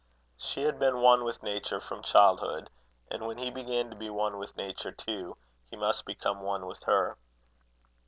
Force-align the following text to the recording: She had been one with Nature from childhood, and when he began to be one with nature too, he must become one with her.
She 0.35 0.63
had 0.63 0.79
been 0.79 1.01
one 1.03 1.23
with 1.23 1.43
Nature 1.43 1.79
from 1.79 2.01
childhood, 2.01 2.71
and 3.11 3.27
when 3.27 3.37
he 3.37 3.51
began 3.51 3.91
to 3.91 3.95
be 3.95 4.09
one 4.09 4.39
with 4.39 4.55
nature 4.57 4.91
too, 4.91 5.37
he 5.69 5.77
must 5.77 6.05
become 6.07 6.41
one 6.41 6.65
with 6.65 6.81
her. 6.85 7.19